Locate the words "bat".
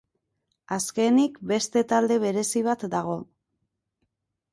2.69-2.87